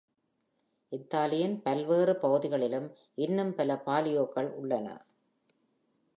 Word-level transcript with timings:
இத்தாலியின் 0.91 1.61
பல்வேறு 1.61 2.15
பகுதிகளிலும் 2.15 2.87
இன்னும் 3.15 3.53
பல 3.55 3.81
பாலியோக்கள் 3.85 4.49
உள்ளன. 4.53 4.87